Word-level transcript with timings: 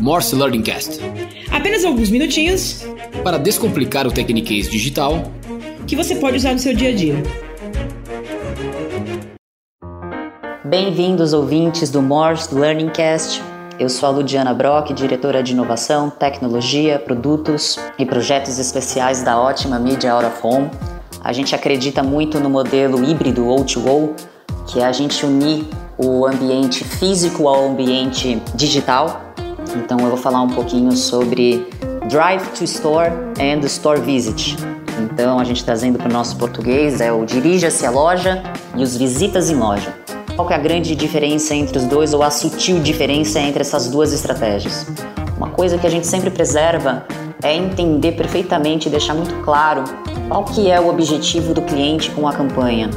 Morse 0.00 0.34
Learning 0.34 0.62
Cast. 0.62 1.00
Apenas 1.50 1.84
alguns 1.84 2.10
minutinhos 2.10 2.84
para 3.24 3.38
descomplicar 3.38 4.06
o 4.06 4.12
Techniquez 4.12 4.68
digital 4.68 5.22
que 5.86 5.96
você 5.96 6.16
pode 6.16 6.36
usar 6.36 6.52
no 6.52 6.58
seu 6.58 6.74
dia 6.74 6.90
a 6.90 6.94
dia. 6.94 7.14
Bem-vindos, 10.64 11.32
ouvintes 11.32 11.90
do 11.90 12.00
Morse 12.02 12.54
Learning 12.54 12.90
Cast. 12.90 13.42
Eu 13.78 13.88
sou 13.88 14.08
a 14.08 14.12
Ludiana 14.12 14.52
Brock, 14.52 14.92
diretora 14.92 15.42
de 15.42 15.52
inovação, 15.52 16.10
tecnologia, 16.10 16.98
produtos 16.98 17.78
e 17.98 18.04
projetos 18.04 18.58
especiais 18.58 19.22
da 19.22 19.40
ótima 19.40 19.78
mídia 19.78 20.12
Out 20.12 20.26
of 20.26 20.38
Home. 20.42 20.70
A 21.24 21.32
gente 21.32 21.54
acredita 21.54 22.02
muito 22.02 22.38
no 22.38 22.50
modelo 22.50 23.02
híbrido 23.02 23.44
O2O, 23.46 24.14
que 24.66 24.80
é 24.80 24.84
a 24.84 24.92
gente 24.92 25.24
unir 25.24 25.66
o 26.02 26.26
ambiente 26.26 26.82
físico 26.82 27.46
ao 27.46 27.68
ambiente 27.68 28.40
digital. 28.54 29.34
Então 29.76 29.98
eu 30.00 30.08
vou 30.08 30.16
falar 30.16 30.40
um 30.40 30.48
pouquinho 30.48 30.92
sobre 30.92 31.66
Drive 32.08 32.46
to 32.56 32.64
Store 32.64 33.10
and 33.38 33.64
Store 33.66 34.00
Visit. 34.00 34.56
Então 34.98 35.38
a 35.38 35.44
gente 35.44 35.64
trazendo 35.64 35.98
para 35.98 36.08
o 36.08 36.12
nosso 36.12 36.36
português 36.36 37.00
é 37.00 37.12
o 37.12 37.24
dirija-se 37.24 37.84
à 37.84 37.90
loja 37.90 38.42
e 38.76 38.82
os 38.82 38.96
visitas 38.96 39.50
em 39.50 39.56
loja. 39.56 39.94
Qual 40.34 40.50
é 40.50 40.54
a 40.54 40.58
grande 40.58 40.94
diferença 40.96 41.54
entre 41.54 41.76
os 41.76 41.84
dois 41.84 42.14
ou 42.14 42.22
a 42.22 42.30
sutil 42.30 42.80
diferença 42.80 43.38
entre 43.38 43.60
essas 43.60 43.88
duas 43.88 44.12
estratégias? 44.12 44.86
Uma 45.36 45.50
coisa 45.50 45.76
que 45.76 45.86
a 45.86 45.90
gente 45.90 46.06
sempre 46.06 46.30
preserva 46.30 47.04
é 47.42 47.54
entender 47.54 48.12
perfeitamente 48.12 48.88
e 48.88 48.90
deixar 48.90 49.14
muito 49.14 49.34
claro 49.42 49.84
qual 50.28 50.44
que 50.44 50.70
é 50.70 50.80
o 50.80 50.88
objetivo 50.88 51.52
do 51.52 51.62
cliente 51.62 52.10
com 52.10 52.26
a 52.26 52.32
campanha. 52.32 52.88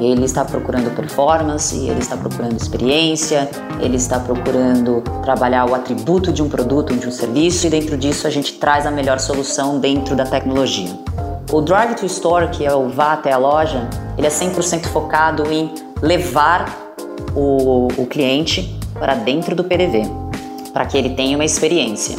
Ele 0.00 0.24
está 0.24 0.44
procurando 0.44 0.94
performance, 0.94 1.76
ele 1.76 2.00
está 2.00 2.16
procurando 2.16 2.56
experiência, 2.56 3.48
ele 3.80 3.96
está 3.96 4.18
procurando 4.18 5.02
trabalhar 5.22 5.68
o 5.68 5.74
atributo 5.74 6.32
de 6.32 6.42
um 6.42 6.48
produto, 6.48 6.94
de 6.94 7.06
um 7.06 7.12
serviço, 7.12 7.66
e 7.66 7.70
dentro 7.70 7.96
disso 7.96 8.26
a 8.26 8.30
gente 8.30 8.54
traz 8.54 8.86
a 8.86 8.90
melhor 8.90 9.18
solução 9.20 9.78
dentro 9.78 10.16
da 10.16 10.24
tecnologia. 10.24 10.90
O 11.52 11.60
Drive 11.60 11.94
to 11.94 12.06
Store, 12.06 12.48
que 12.48 12.64
é 12.64 12.74
o 12.74 12.88
vá 12.88 13.12
até 13.12 13.32
a 13.32 13.36
loja, 13.36 13.88
ele 14.18 14.26
é 14.26 14.30
100% 14.30 14.86
focado 14.86 15.50
em 15.52 15.72
levar 16.02 16.66
o, 17.34 17.88
o 17.96 18.06
cliente 18.06 18.78
para 18.94 19.14
dentro 19.14 19.54
do 19.54 19.64
PDV, 19.64 20.02
para 20.72 20.86
que 20.86 20.96
ele 20.96 21.10
tenha 21.10 21.36
uma 21.36 21.44
experiência. 21.44 22.16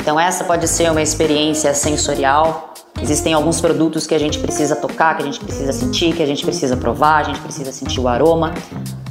Então 0.00 0.18
essa 0.20 0.44
pode 0.44 0.68
ser 0.68 0.90
uma 0.90 1.02
experiência 1.02 1.74
sensorial, 1.74 2.65
Existem 3.00 3.34
alguns 3.34 3.60
produtos 3.60 4.06
que 4.06 4.14
a 4.14 4.18
gente 4.18 4.38
precisa 4.38 4.74
tocar, 4.74 5.16
que 5.16 5.22
a 5.22 5.26
gente 5.26 5.38
precisa 5.38 5.72
sentir, 5.72 6.14
que 6.14 6.22
a 6.22 6.26
gente 6.26 6.44
precisa 6.44 6.76
provar, 6.76 7.18
a 7.18 7.22
gente 7.24 7.40
precisa 7.40 7.70
sentir 7.70 8.00
o 8.00 8.08
aroma, 8.08 8.54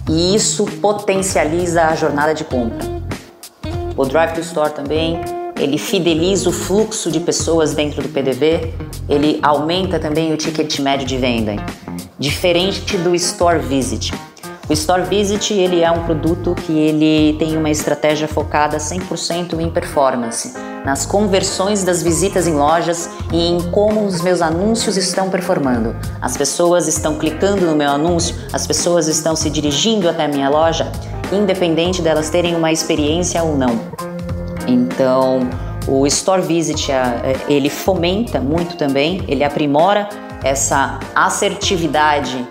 e 0.10 0.36
isso 0.36 0.66
potencializa 0.82 1.84
a 1.84 1.96
jornada 1.96 2.34
de 2.34 2.44
compra. 2.44 2.86
O 3.96 4.04
Drive 4.06 4.34
to 4.34 4.42
Store 4.42 4.72
também, 4.72 5.20
ele 5.58 5.78
fideliza 5.78 6.50
o 6.50 6.52
fluxo 6.52 7.12
de 7.12 7.20
pessoas 7.20 7.74
dentro 7.74 8.02
do 8.02 8.10
PDV, 8.10 8.74
ele 9.08 9.40
aumenta 9.42 10.00
também 10.00 10.34
o 10.34 10.38
ticket 10.38 10.80
médio 10.80 11.06
de 11.06 11.18
venda, 11.18 11.56
diferente 12.20 12.98
do 12.98 13.16
Store 13.16 13.60
Visit. 13.60 14.14
O 14.68 14.74
Store 14.74 15.04
Visit 15.04 15.54
ele 15.54 15.82
é 15.82 15.92
um 15.92 16.04
produto 16.06 16.56
que 16.56 16.74
ele 16.74 17.38
tem 17.38 17.56
uma 17.56 17.70
estratégia 17.70 18.28
focada 18.28 18.78
100% 18.78 19.60
em 19.60 19.70
performance, 19.70 20.54
nas 20.86 21.06
conversões 21.06 21.84
das 21.84 22.04
visitas 22.04 22.48
em 22.48 22.54
lojas 22.54 23.10
e 23.34 23.50
em 23.50 23.60
como 23.72 24.06
os 24.06 24.22
meus 24.22 24.42
anúncios 24.42 24.96
estão 24.96 25.30
performando. 25.30 25.96
As 26.22 26.38
pessoas 26.38 26.88
estão 26.88 27.16
clicando 27.18 27.66
no 27.66 27.76
meu 27.76 27.90
anúncio, 27.90 28.36
as 28.54 28.68
pessoas 28.68 29.08
estão 29.08 29.36
se 29.36 29.50
dirigindo 29.50 30.08
até 30.08 30.26
a 30.26 30.28
minha 30.28 30.48
loja, 30.48 30.92
independente 31.34 32.04
delas 32.04 32.30
terem 32.30 32.56
uma 32.56 32.72
experiência 32.72 33.44
ou 33.44 33.58
não. 33.58 33.80
Então, 34.68 35.50
o 35.88 36.06
Store 36.06 36.42
Visit 36.42 36.92
ele 37.50 37.70
fomenta 37.70 38.40
muito 38.40 38.78
também, 38.78 39.24
ele 39.28 39.44
aprimora 39.44 40.08
essa 40.44 41.00
assertividade 41.16 42.48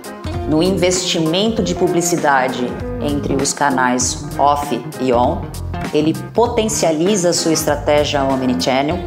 no 0.48 0.60
investimento 0.60 1.62
de 1.62 1.74
publicidade 1.74 2.66
entre 3.00 3.34
os 3.34 3.52
canais 3.52 4.26
off 4.38 4.84
e 5.00 5.12
on, 5.12 5.42
ele 5.94 6.14
potencializa 6.34 7.32
sua 7.32 7.52
estratégia 7.52 8.24
omnichannel, 8.24 8.98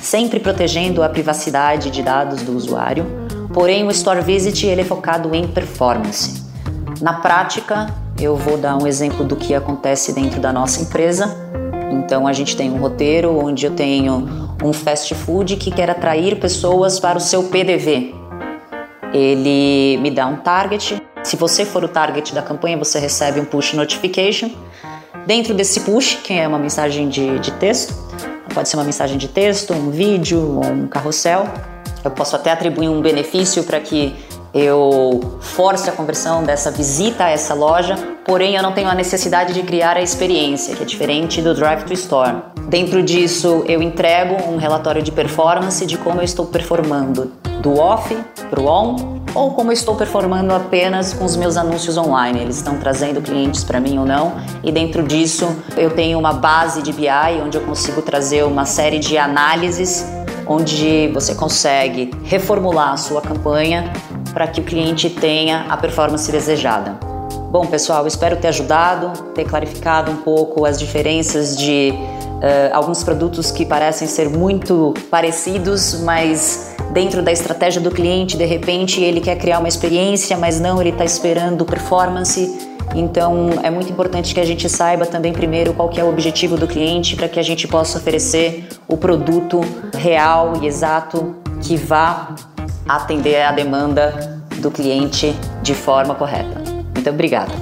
sempre 0.00 0.38
protegendo 0.38 1.02
a 1.02 1.08
privacidade 1.08 1.90
de 1.90 2.02
dados 2.02 2.42
do 2.42 2.56
usuário. 2.56 3.06
Porém, 3.52 3.86
o 3.86 3.90
Store 3.90 4.20
Visit 4.20 4.66
ele 4.66 4.82
é 4.82 4.84
focado 4.84 5.34
em 5.34 5.46
performance. 5.48 6.44
Na 7.00 7.14
prática, 7.14 7.86
eu 8.20 8.36
vou 8.36 8.56
dar 8.56 8.76
um 8.76 8.86
exemplo 8.86 9.24
do 9.24 9.36
que 9.36 9.54
acontece 9.54 10.12
dentro 10.12 10.40
da 10.40 10.52
nossa 10.52 10.82
empresa. 10.82 11.34
Então, 11.90 12.26
a 12.26 12.32
gente 12.32 12.56
tem 12.56 12.70
um 12.70 12.78
roteiro 12.78 13.38
onde 13.38 13.66
eu 13.66 13.72
tenho 13.72 14.56
um 14.62 14.72
fast 14.72 15.14
food 15.14 15.56
que 15.56 15.70
quer 15.70 15.90
atrair 15.90 16.38
pessoas 16.38 17.00
para 17.00 17.18
o 17.18 17.20
seu 17.20 17.44
PDV, 17.44 18.14
ele 19.12 19.96
me 19.98 20.10
dá 20.10 20.26
um 20.26 20.36
target. 20.36 21.02
Se 21.22 21.36
você 21.36 21.64
for 21.64 21.82
o 21.82 21.88
target 21.88 22.34
da 22.34 22.42
campanha, 22.42 22.76
você 22.76 22.98
recebe 22.98 23.40
um 23.40 23.44
push 23.44 23.72
notification. 23.72 24.50
Dentro 25.26 25.52
desse 25.52 25.80
push, 25.80 26.18
que 26.22 26.32
é 26.32 26.46
uma 26.46 26.58
mensagem 26.58 27.08
de, 27.08 27.40
de 27.40 27.50
texto, 27.52 27.92
pode 28.54 28.68
ser 28.68 28.76
uma 28.76 28.84
mensagem 28.84 29.18
de 29.18 29.28
texto, 29.28 29.74
um 29.74 29.90
vídeo 29.90 30.60
um 30.64 30.86
carrossel. 30.86 31.46
Eu 32.04 32.10
posso 32.12 32.36
até 32.36 32.52
atribuir 32.52 32.88
um 32.88 33.02
benefício 33.02 33.64
para 33.64 33.80
que 33.80 34.14
eu 34.56 35.20
force 35.40 35.88
a 35.88 35.92
conversão 35.92 36.42
dessa 36.42 36.70
visita 36.70 37.24
a 37.24 37.30
essa 37.30 37.52
loja, 37.52 37.94
porém 38.24 38.56
eu 38.56 38.62
não 38.62 38.72
tenho 38.72 38.88
a 38.88 38.94
necessidade 38.94 39.52
de 39.52 39.62
criar 39.62 39.98
a 39.98 40.02
experiência, 40.02 40.74
que 40.74 40.82
é 40.82 40.86
diferente 40.86 41.42
do 41.42 41.54
Drive 41.54 41.84
to 41.84 41.92
Store. 41.92 42.36
Dentro 42.66 43.02
disso, 43.02 43.64
eu 43.68 43.82
entrego 43.82 44.50
um 44.50 44.56
relatório 44.56 45.02
de 45.02 45.12
performance 45.12 45.84
de 45.84 45.98
como 45.98 46.20
eu 46.20 46.24
estou 46.24 46.46
performando 46.46 47.32
do 47.60 47.78
off 47.78 48.16
para 48.48 48.60
o 48.60 48.66
on 48.66 49.20
ou 49.34 49.50
como 49.50 49.70
eu 49.70 49.74
estou 49.74 49.94
performando 49.94 50.54
apenas 50.54 51.12
com 51.12 51.26
os 51.26 51.36
meus 51.36 51.58
anúncios 51.58 51.98
online. 51.98 52.40
Eles 52.40 52.56
estão 52.56 52.78
trazendo 52.78 53.20
clientes 53.20 53.62
para 53.62 53.78
mim 53.78 53.98
ou 53.98 54.06
não? 54.06 54.36
E 54.64 54.72
dentro 54.72 55.02
disso, 55.02 55.54
eu 55.76 55.90
tenho 55.90 56.18
uma 56.18 56.32
base 56.32 56.80
de 56.80 56.92
BI 56.92 57.08
onde 57.44 57.58
eu 57.58 57.62
consigo 57.62 58.00
trazer 58.00 58.44
uma 58.44 58.64
série 58.64 58.98
de 58.98 59.18
análises 59.18 60.06
onde 60.46 61.08
você 61.12 61.34
consegue 61.34 62.10
reformular 62.24 62.92
a 62.92 62.96
sua 62.96 63.20
campanha 63.20 63.92
para 64.36 64.46
que 64.46 64.60
o 64.60 64.64
cliente 64.64 65.08
tenha 65.08 65.64
a 65.66 65.78
performance 65.78 66.30
desejada. 66.30 66.98
Bom, 67.50 67.64
pessoal, 67.64 68.06
espero 68.06 68.36
ter 68.36 68.48
ajudado, 68.48 69.22
ter 69.32 69.46
clarificado 69.46 70.12
um 70.12 70.16
pouco 70.16 70.66
as 70.66 70.78
diferenças 70.78 71.56
de 71.56 71.94
uh, 71.94 72.74
alguns 72.74 73.02
produtos 73.02 73.50
que 73.50 73.64
parecem 73.64 74.06
ser 74.06 74.28
muito 74.28 74.92
parecidos, 75.10 76.02
mas 76.02 76.76
dentro 76.92 77.22
da 77.22 77.32
estratégia 77.32 77.80
do 77.80 77.90
cliente, 77.90 78.36
de 78.36 78.44
repente 78.44 79.00
ele 79.00 79.22
quer 79.22 79.36
criar 79.36 79.58
uma 79.58 79.68
experiência, 79.68 80.36
mas 80.36 80.60
não, 80.60 80.82
ele 80.82 80.90
está 80.90 81.06
esperando 81.06 81.64
performance. 81.64 82.76
Então 82.94 83.48
é 83.62 83.70
muito 83.70 83.90
importante 83.90 84.34
que 84.34 84.40
a 84.40 84.44
gente 84.44 84.68
saiba 84.68 85.06
também 85.06 85.32
primeiro 85.32 85.72
qual 85.72 85.90
é 85.96 86.04
o 86.04 86.10
objetivo 86.10 86.58
do 86.58 86.66
cliente 86.66 87.16
para 87.16 87.26
que 87.26 87.40
a 87.40 87.42
gente 87.42 87.66
possa 87.66 87.96
oferecer 87.96 88.68
o 88.86 88.98
produto 88.98 89.62
real 89.94 90.60
e 90.60 90.66
exato 90.66 91.34
que 91.62 91.74
vá 91.74 92.34
atender 92.88 93.42
a 93.42 93.52
demanda 93.52 94.40
do 94.58 94.70
cliente 94.70 95.34
de 95.62 95.74
forma 95.74 96.14
correta. 96.14 96.62
Muito 96.94 97.10
obrigada. 97.10 97.52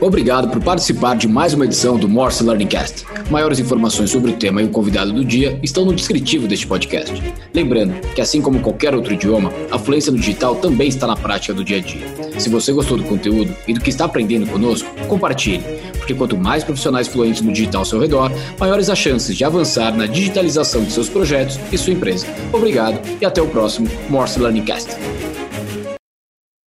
Obrigado 0.00 0.48
por 0.48 0.60
participar 0.62 1.16
de 1.16 1.28
mais 1.28 1.54
uma 1.54 1.64
edição 1.64 1.96
do 1.96 2.08
Morse 2.08 2.42
Learning 2.42 2.66
Cast. 2.66 3.04
Maiores 3.30 3.58
informações 3.58 4.10
sobre 4.10 4.32
o 4.32 4.36
tema 4.36 4.60
e 4.60 4.64
o 4.64 4.68
convidado 4.68 5.12
do 5.12 5.24
dia 5.24 5.58
estão 5.62 5.84
no 5.84 5.94
descritivo 5.94 6.46
deste 6.46 6.66
podcast. 6.66 7.22
Lembrando 7.54 7.94
que, 8.14 8.20
assim 8.20 8.42
como 8.42 8.60
qualquer 8.60 8.94
outro 8.94 9.14
idioma, 9.14 9.52
a 9.70 9.78
fluência 9.78 10.10
no 10.10 10.18
digital 10.18 10.56
também 10.56 10.88
está 10.88 11.06
na 11.06 11.16
prática 11.16 11.54
do 11.54 11.64
dia 11.64 11.78
a 11.78 11.80
dia. 11.80 12.06
Se 12.38 12.48
você 12.48 12.72
gostou 12.72 12.96
do 12.96 13.04
conteúdo 13.04 13.54
e 13.66 13.72
do 13.72 13.80
que 13.80 13.90
está 13.90 14.04
aprendendo 14.04 14.46
conosco, 14.46 14.88
compartilhe, 15.06 15.62
porque 16.02 16.14
quanto 16.14 16.36
mais 16.36 16.64
profissionais 16.64 17.06
fluentes 17.06 17.42
no 17.42 17.52
digital 17.52 17.82
ao 17.82 17.84
seu 17.84 18.00
redor, 18.00 18.30
maiores 18.58 18.90
as 18.90 18.98
chances 18.98 19.36
de 19.36 19.44
avançar 19.44 19.96
na 19.96 20.06
digitalização 20.06 20.82
de 20.82 20.92
seus 20.92 21.08
projetos 21.08 21.58
e 21.70 21.78
sua 21.78 21.92
empresa. 21.92 22.26
Obrigado 22.52 23.00
e 23.20 23.24
até 23.24 23.40
o 23.40 23.46
próximo 23.46 23.88
Morse 24.10 24.38
Learning 24.38 24.64
Cast. 24.64 24.90